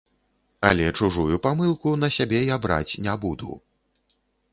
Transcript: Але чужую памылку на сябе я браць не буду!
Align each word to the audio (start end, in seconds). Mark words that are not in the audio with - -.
Але 0.69 0.85
чужую 0.99 1.35
памылку 1.45 1.93
на 2.05 2.09
сябе 2.17 2.39
я 2.53 2.57
браць 2.65 2.93
не 3.09 3.15
буду! 3.27 3.51